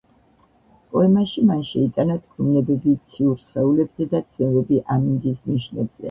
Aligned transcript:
პოემაში 0.93 1.41
მან 1.49 1.59
შეიტანა 1.71 2.15
თქმულებები 2.21 2.93
ციურ 3.15 3.35
სხეულებზე 3.41 4.07
და 4.15 4.23
ცნობები 4.31 4.81
ამინდის 4.95 5.45
ნიშნებზე. 5.51 5.97